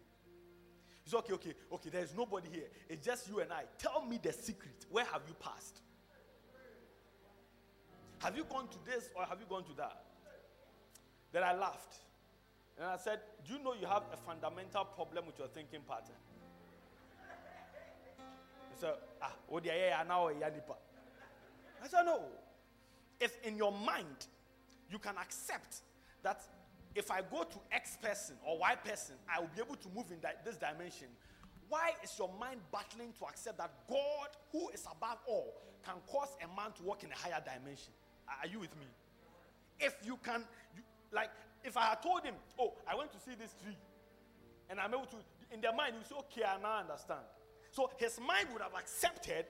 [1.03, 2.67] He said, Okay, okay, okay, there's nobody here.
[2.89, 3.63] It's just you and I.
[3.77, 4.85] Tell me the secret.
[4.89, 5.81] Where have you passed?
[8.19, 10.03] Have you gone to this or have you gone to that?
[11.33, 11.95] Then I laughed.
[12.77, 16.15] And I said, Do you know you have a fundamental problem with your thinking pattern?
[18.71, 20.75] He said, Ah, oh, yeah, now, yeah, nipa."
[21.83, 22.21] I said, No.
[23.19, 24.27] If in your mind
[24.89, 25.81] you can accept
[26.23, 26.41] that
[26.95, 30.11] if I go to X person or Y person, I will be able to move
[30.11, 31.07] in that, this dimension.
[31.69, 36.29] Why is your mind battling to accept that God, who is above all, can cause
[36.43, 37.93] a man to walk in a higher dimension?
[38.27, 38.85] Are you with me?
[39.79, 40.43] If you can,
[40.75, 41.29] you, like,
[41.63, 43.77] if I had told him, oh, I went to see this tree,
[44.69, 45.17] and I'm able to,
[45.51, 47.21] in their mind, you say, okay, I now understand.
[47.71, 49.45] So his mind would have accepted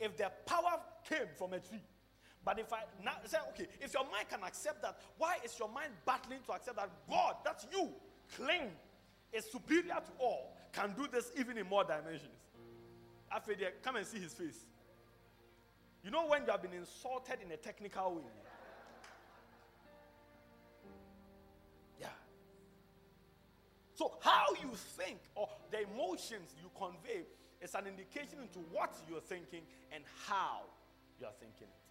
[0.00, 1.82] if the power came from a tree.
[2.46, 5.68] But if I now say, okay, if your mind can accept that, why is your
[5.68, 7.90] mind battling to accept that God, that's you,
[8.36, 8.68] claim
[9.32, 12.38] is superior to all, can do this even in more dimensions?
[13.32, 14.64] After that, come and see his face.
[16.04, 18.22] You know when you have been insulted in a technical way?
[22.00, 22.06] Yeah.
[23.96, 27.26] So, how you think or the emotions you convey
[27.60, 30.60] is an indication into what you're thinking and how
[31.18, 31.85] you're thinking it.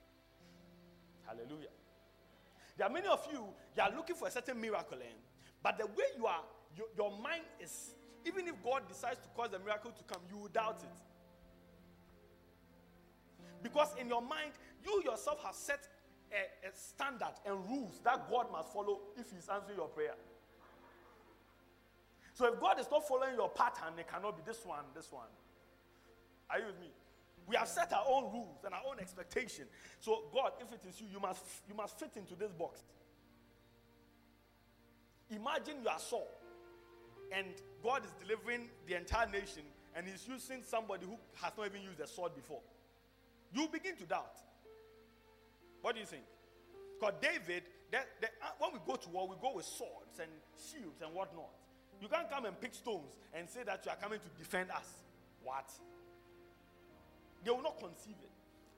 [1.25, 1.73] Hallelujah.
[2.77, 5.13] There are many of you, you are looking for a certain miracle, eh?
[5.63, 6.43] but the way you are,
[6.75, 7.91] your, your mind is,
[8.25, 10.99] even if God decides to cause the miracle to come, you will doubt it.
[13.63, 14.51] Because in your mind,
[14.83, 15.87] you yourself have set
[16.31, 20.15] a, a standard and rules that God must follow if He's answering your prayer.
[22.33, 25.31] So if God is not following your pattern, it cannot be this one, this one.
[26.49, 26.87] Are you with me?
[27.47, 29.65] We have set our own rules and our own expectation.
[29.99, 32.81] So God, if it is you, you must you must fit into this box.
[35.29, 36.27] Imagine you are Saul,
[37.31, 37.47] and
[37.83, 39.63] God is delivering the entire nation,
[39.95, 42.61] and He's using somebody who has not even used a sword before.
[43.53, 44.37] You begin to doubt.
[45.81, 46.23] What do you think?
[46.99, 48.07] Because David, that,
[48.41, 51.49] uh, when we go to war, we go with swords and shields and whatnot.
[52.01, 55.03] You can't come and pick stones and say that you are coming to defend us.
[55.43, 55.69] What?
[57.45, 58.31] They will not conceive it.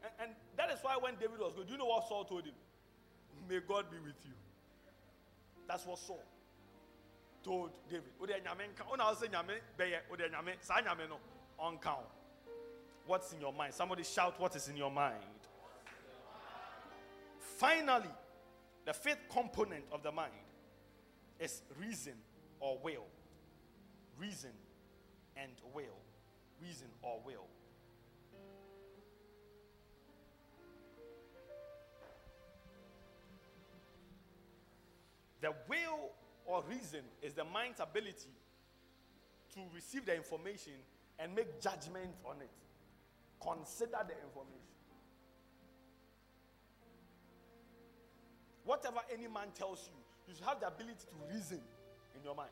[0.04, 2.44] And, and that is why when David was going, do you know what Saul told
[2.44, 2.54] him?
[3.50, 4.34] May God be with you.
[5.68, 6.24] That's what Saul
[7.44, 8.04] told David.
[13.06, 13.74] What's in your mind?
[13.74, 15.24] Somebody shout, What is in your mind?
[17.58, 18.10] Finally,
[18.86, 20.32] the fifth component of the mind
[21.40, 22.14] is reason
[22.60, 23.06] or will.
[24.20, 24.52] Reason
[25.38, 25.84] and will.
[26.62, 27.46] Reason or will.
[35.48, 36.10] The will
[36.46, 38.28] or reason is the mind's ability
[39.54, 40.74] to receive the information
[41.20, 42.50] and make judgment on it.
[43.42, 44.60] Consider the information.
[48.66, 51.62] Whatever any man tells you, you should have the ability to reason
[52.14, 52.50] in your mind.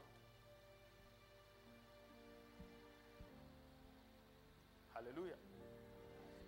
[4.94, 5.36] Hallelujah.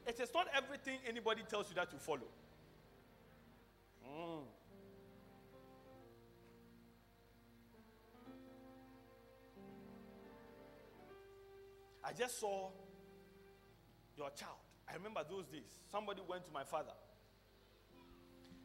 [0.07, 2.29] It is not everything anybody tells you that you follow.
[4.09, 4.43] Mm.
[12.07, 12.69] I just saw
[14.15, 14.55] your child.
[14.89, 15.67] I remember those days.
[15.91, 16.93] Somebody went to my father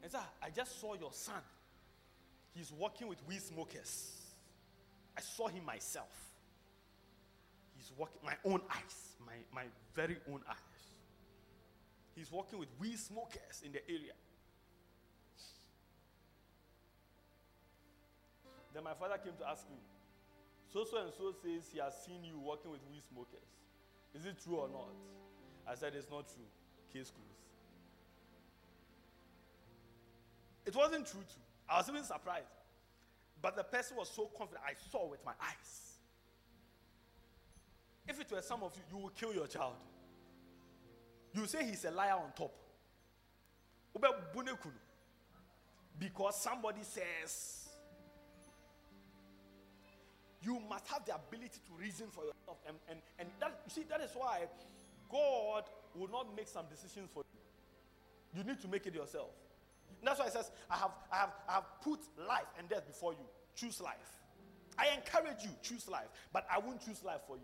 [0.01, 1.41] and said, I just saw your son.
[2.55, 4.11] He's working with weed smokers.
[5.17, 6.07] I saw him myself.
[7.75, 10.55] He's working, my own eyes, my, my very own eyes.
[12.15, 14.13] He's working with weed smokers in the area.
[18.73, 19.75] Then my father came to ask me,
[20.73, 23.45] so so and so says he has seen you working with weed smokers.
[24.15, 24.89] Is it true or not?
[25.67, 26.49] I said it's not true.
[26.91, 27.29] Case closed.
[30.65, 31.41] It wasn't true too.
[31.69, 32.47] I was even surprised.
[33.39, 35.99] But the person was so confident, I saw with my eyes.
[38.07, 39.75] If it were some of you, you will kill your child.
[41.33, 42.53] You say he's a liar on top.
[45.99, 47.62] Because somebody says
[50.43, 52.57] you must have the ability to reason for yourself.
[52.67, 54.41] And, and, and that, you see, that is why
[55.09, 55.63] God
[55.95, 58.39] will not make some decisions for you.
[58.39, 59.29] You need to make it yourself.
[60.03, 63.13] That's why it says, I have, I, have, I have put life and death before
[63.13, 63.25] you.
[63.55, 64.19] Choose life.
[64.77, 66.09] I encourage you, choose life.
[66.33, 67.43] But I won't choose life for you.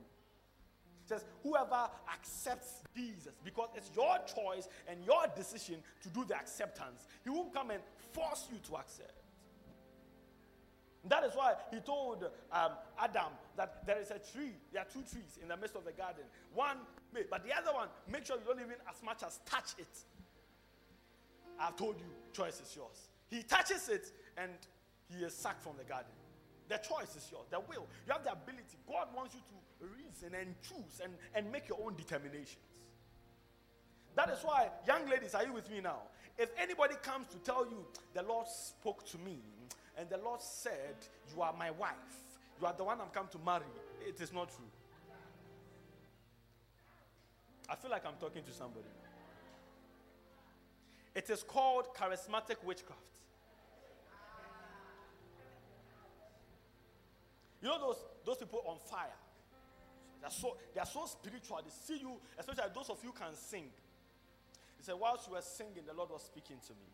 [1.06, 6.36] It says, whoever accepts Jesus, because it's your choice and your decision to do the
[6.36, 7.82] acceptance, he won't come and
[8.12, 9.14] force you to accept.
[11.06, 15.02] That is why he told um, Adam that there is a tree, there are two
[15.02, 16.24] trees in the midst of the garden.
[16.54, 16.78] One,
[17.14, 19.88] but the other one, make sure you don't even as much as touch it.
[21.60, 23.10] I've told you, choice is yours.
[23.30, 24.52] He touches it and
[25.10, 26.12] he is sacked from the garden.
[26.68, 27.88] The choice is yours, the will.
[28.06, 28.78] You have the ability.
[28.88, 32.58] God wants you to reason and choose and, and make your own determinations.
[34.16, 36.02] That is why, young ladies, are you with me now?
[36.38, 39.40] If anybody comes to tell you, the Lord spoke to me,
[40.00, 40.96] and the Lord said,
[41.36, 41.94] You are my wife.
[42.60, 43.66] You are the one I'm come to marry.
[44.08, 44.66] It is not true.
[47.70, 48.86] I feel like I'm talking to somebody.
[51.14, 53.02] It is called charismatic witchcraft.
[57.62, 59.08] You know those, those people on fire?
[60.22, 61.60] They're so, they are so spiritual.
[61.64, 63.66] They see you, especially those of you can sing.
[64.78, 66.88] He said, whilst you were singing, the Lord was speaking to me.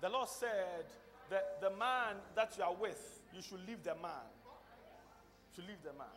[0.00, 0.86] The Lord said,
[1.32, 4.28] the, the man that you are with, you should leave the man.
[5.48, 6.12] You should leave the man.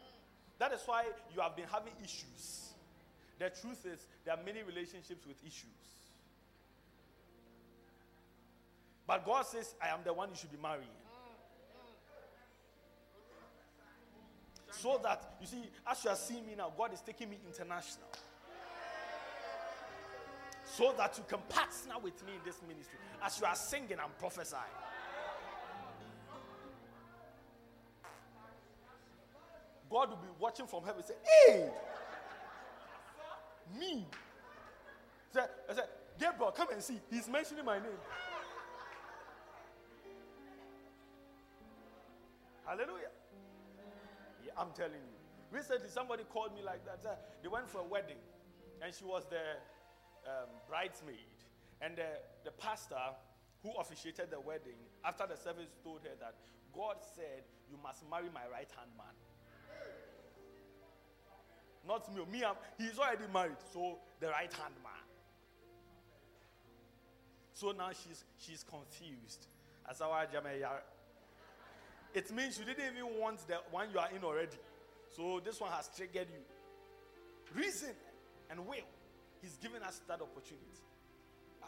[0.60, 2.74] That is why you have been having issues.
[3.40, 5.70] The truth is, there are many relationships with issues.
[9.08, 10.88] But God says, I am the one you should be marrying.
[14.72, 18.10] So that, you see, as you are seeing me now, God is taking me international.
[20.66, 23.00] So that you can partner with me in this ministry.
[23.24, 24.64] As you are singing and prophesying.
[29.96, 31.70] God will be watching from heaven and say, Hey,
[33.80, 34.06] me.
[35.34, 35.40] Say,
[35.70, 35.88] I said,
[36.20, 37.00] Gabriel, come and see.
[37.10, 38.04] He's mentioning my name.
[42.66, 43.08] Hallelujah.
[44.44, 45.16] Yeah, I'm telling you.
[45.50, 47.42] Recently, somebody called me like that.
[47.42, 48.20] They went for a wedding,
[48.82, 49.56] and she was the
[50.30, 51.40] um, bridesmaid.
[51.80, 53.00] And the, the pastor
[53.64, 54.76] who officiated the wedding,
[55.06, 56.36] after the service, told her that
[56.76, 59.16] God said, You must marry my right hand man.
[61.88, 62.24] Not me.
[62.32, 63.58] Me, I'm, he's already married.
[63.74, 64.94] So the right hand man.
[67.54, 69.48] So now she's she's confused.
[69.90, 70.28] As our
[72.14, 74.58] It means you didn't even want the one you are in already.
[75.12, 77.62] So this one has triggered you.
[77.62, 77.92] Reason
[78.50, 78.90] and will.
[79.42, 80.82] He's given us that opportunity.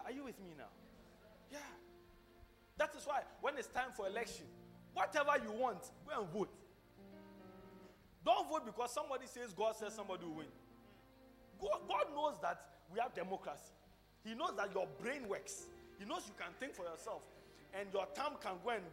[0.03, 0.72] Are you with me now?
[1.51, 1.60] Yeah.
[2.78, 4.45] That is why when it's time for election,
[4.93, 6.49] whatever you want, go and vote.
[8.26, 10.47] Don't vote because somebody says God says somebody will win.
[11.61, 12.59] God, God knows that
[12.93, 13.72] we have democracy.
[14.24, 15.65] He knows that your brain works.
[15.99, 17.24] He knows you can think for yourself.
[17.74, 18.84] And your thumb can go and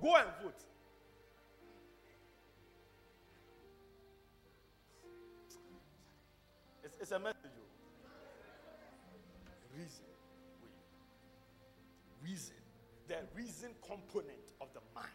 [0.00, 0.62] go and vote.
[6.84, 7.36] It's, it's a message.
[7.44, 7.66] oh.
[9.76, 10.04] Reason.
[12.24, 12.54] Reason.
[13.08, 15.08] The reason component of the mind.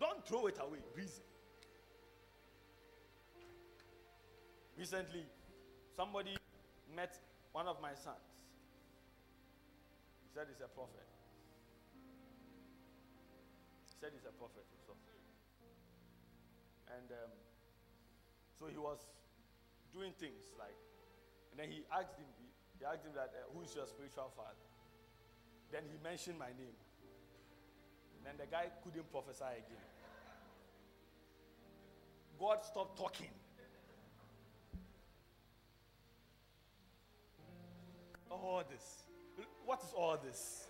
[0.00, 0.78] Don't throw it away.
[0.96, 1.22] Reason.
[4.78, 5.24] Recently,
[5.96, 6.36] somebody
[6.94, 7.18] met
[7.52, 8.24] one of my sons.
[10.22, 11.06] He said he's a prophet.
[13.86, 14.64] He said he's a prophet.
[16.92, 17.32] And um,
[18.58, 19.00] so he was
[19.92, 20.76] doing things like,
[21.50, 22.28] and then he asked him,
[22.78, 24.68] he asked him that, uh, who is your spiritual father?
[25.70, 26.76] Then he mentioned my name.
[28.16, 29.88] And then the guy couldn't prophesy again.
[32.38, 33.32] God stopped talking.
[38.32, 39.04] All this.
[39.64, 40.66] What is all this?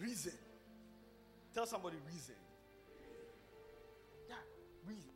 [0.00, 0.32] Reason.
[1.52, 2.36] Tell somebody reason.
[4.28, 4.36] Yeah,
[4.86, 5.10] reason.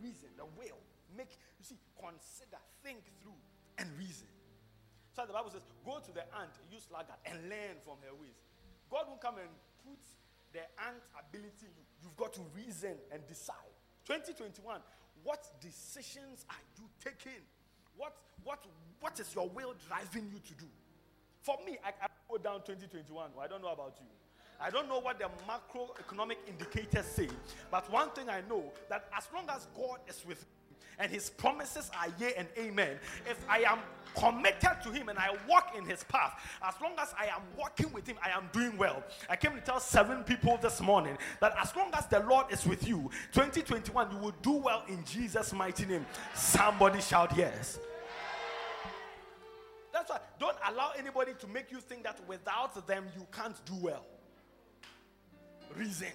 [0.00, 0.80] Reason, the will.
[1.16, 3.36] Make, you see, consider, think through,
[3.78, 4.28] and reason.
[5.12, 8.40] So the Bible says, go to the ant, use sluggard, and learn from her ways.
[8.88, 9.52] God will come and
[9.84, 10.00] put
[10.56, 11.84] the ant ability in you.
[12.00, 13.76] You've got to reason and decide.
[14.08, 14.80] 2021,
[15.22, 17.44] what decisions are you taking?
[17.96, 18.14] What,
[18.44, 18.64] what,
[19.00, 20.66] what is your will driving you to do?
[21.42, 23.30] For me, I, I go down 2021.
[23.40, 24.06] I don't know about you.
[24.60, 27.28] I don't know what the macroeconomic indicators say,
[27.70, 30.61] but one thing I know that as long as God is with me
[31.02, 32.96] and his promises are yea and amen,
[33.28, 33.80] if I am
[34.14, 37.92] committed to him and I walk in his path, as long as I am walking
[37.92, 39.02] with him, I am doing well.
[39.28, 42.64] I came to tell seven people this morning that as long as the Lord is
[42.64, 46.06] with you, 2021, you will do well in Jesus' mighty name.
[46.34, 47.80] Somebody shout yes.
[49.92, 53.74] That's why don't allow anybody to make you think that without them you can't do
[53.74, 54.04] well.
[55.76, 56.06] Reason.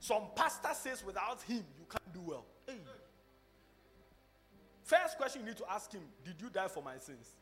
[0.00, 2.44] Some pastor says without him you can't do well.
[5.18, 7.34] Question you need to ask him Did you die for my sins?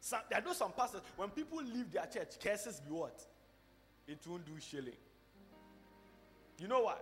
[0.00, 3.24] Some, I know some pastors, when people leave their church, curses be what?
[4.06, 4.96] It won't do shilling.
[6.58, 6.96] You know why?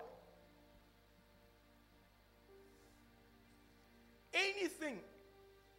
[4.33, 4.99] Anything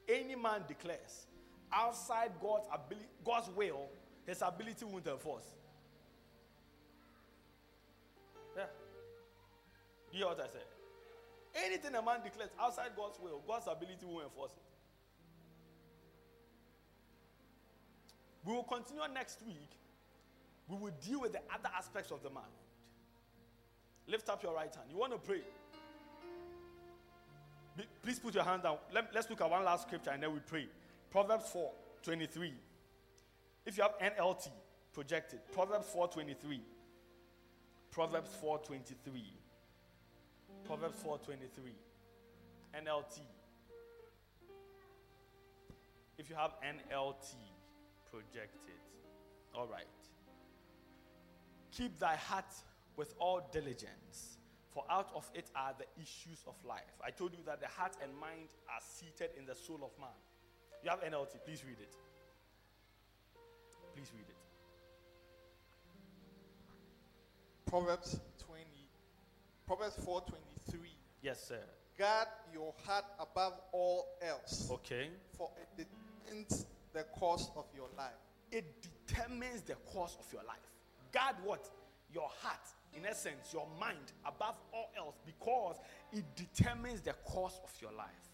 [0.07, 1.25] any man declares
[1.71, 3.87] outside God's ability, God's will,
[4.25, 5.45] his ability won't enforce.
[8.57, 8.65] Yeah.
[10.11, 10.65] You hear what I said?
[11.53, 14.63] Anything a man declares outside God's will, God's ability will enforce it.
[18.45, 19.69] We will continue next week.
[20.67, 22.43] We will deal with the other aspects of the man.
[24.07, 24.87] Lift up your right hand.
[24.89, 25.41] You want to pray?
[27.77, 28.77] Be- Please put your hand down.
[28.93, 30.67] Let, us look at one last scripture and then we pray.
[31.09, 31.71] Proverbs 4
[32.03, 32.53] 23.
[33.65, 34.49] If you have NLT
[34.93, 36.61] projected, Proverbs 4 23.
[37.91, 39.23] Proverbs 4 23.
[40.65, 41.75] Proverbs 4:23
[42.73, 43.21] NLT.
[46.17, 47.35] If you have NLT
[48.11, 48.79] projected.
[49.55, 49.87] All right.
[51.71, 52.53] Keep thy heart
[52.97, 54.37] with all diligence,
[54.69, 56.99] for out of it are the issues of life.
[57.05, 60.09] I told you that the heart and mind are seated in the soul of man.
[60.83, 61.95] You have NLT, please read it.
[63.95, 64.35] Please read it.
[67.69, 68.63] Proverbs 20,
[69.65, 69.95] Proverbs
[70.69, 70.95] 4:23.
[71.21, 71.61] Yes, sir.
[71.97, 75.11] Guard your heart above all else, Okay.
[75.37, 75.87] for it
[76.25, 78.17] determines the course of your life.
[78.51, 80.57] It determines the course of your life.
[81.11, 81.69] Guard what?
[82.13, 85.77] Your heart, in essence, your mind above all else, because
[86.11, 88.29] it determines the course of your life.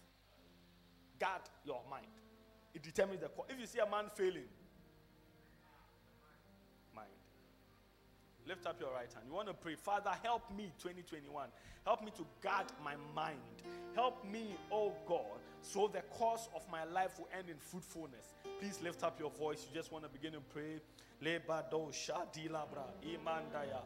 [1.20, 2.06] Guard your mind.
[2.74, 3.48] It determines the course.
[3.50, 4.48] If you see a man failing,
[8.48, 9.26] Lift up your right hand.
[9.28, 11.48] You want to pray, Father, help me 2021.
[11.84, 13.38] Help me to guard my mind.
[13.94, 18.32] Help me, oh God, so the course of my life will end in fruitfulness.
[18.58, 19.66] Please lift up your voice.
[19.68, 20.80] You just want to begin to pray.
[21.22, 23.82] Lebado shadilabra imandaya.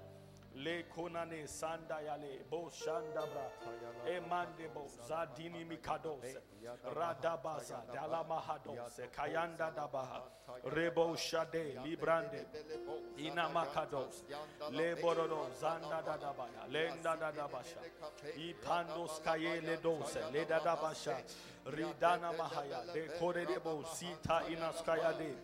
[0.55, 3.51] Le konane sandaya le bo shandabra.
[4.07, 6.37] Emande bo zadini mikadose.
[6.85, 9.09] Radabaza dalamahadose.
[9.11, 10.23] Kayanda dabaha.
[10.65, 12.45] Rebo shade librande.
[13.17, 14.25] Inamakados.
[14.71, 16.69] Leborodo zanda dadabaya.
[16.69, 17.81] Lenda dadabasha.
[18.37, 20.21] Ipandos kayele dose.
[20.33, 21.17] Le dadabasha.
[21.67, 22.93] Ridana mahaya.
[22.93, 25.35] De kore debo sita inaskaya de.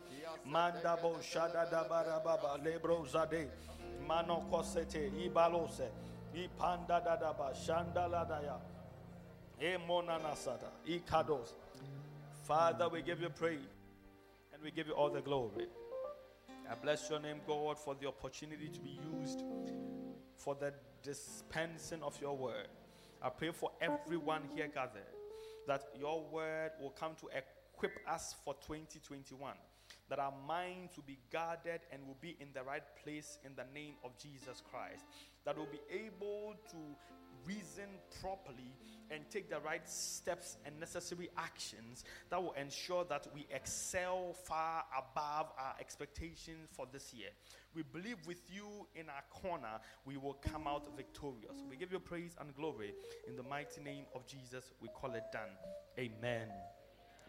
[0.44, 2.58] Manda bo shada dabara baba.
[2.62, 3.48] Lebro zade.
[4.08, 5.10] Mano kosete.
[5.26, 5.88] Ibalose.
[6.34, 7.54] Ipanda dadaba.
[7.54, 8.58] Shanda ladaya.
[9.60, 10.70] Emona nasada.
[10.86, 11.52] Ikados.
[12.46, 13.60] Father, we give you praise
[14.54, 15.66] and we give you all the glory.
[16.70, 19.42] I bless your name, God, for the opportunity to be used
[20.36, 22.68] for the dispensing of your word.
[23.22, 25.02] I pray for everyone here gathered
[25.66, 29.52] that your word will come to equip us for 2021,
[30.08, 33.64] that our minds will be guarded and will be in the right place in the
[33.74, 35.04] name of Jesus Christ,
[35.44, 36.76] that we'll be able to
[37.46, 37.88] reason
[38.20, 38.74] properly
[39.10, 44.84] and take the right steps and necessary actions that will ensure that we excel far
[44.96, 47.28] above our expectations for this year.
[47.74, 51.62] We believe with you in our corner, we will come out victorious.
[51.70, 52.92] We give you praise and glory.
[53.26, 55.50] In the mighty name of Jesus, we call it done.
[55.98, 56.48] Amen.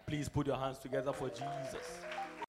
[0.06, 2.49] Please put your hands together for Jesus.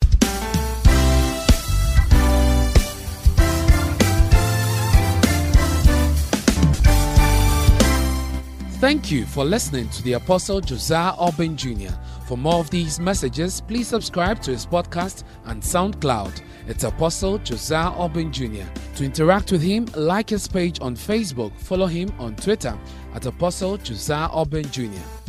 [8.81, 11.93] Thank you for listening to the Apostle Josiah Auburn Jr.
[12.27, 16.41] For more of these messages, please subscribe to his podcast and SoundCloud.
[16.67, 18.65] It's Apostle Josiah Auburn Jr.
[18.95, 22.75] To interact with him, like his page on Facebook, follow him on Twitter
[23.13, 25.20] at Apostle Josiah Auburn Jr.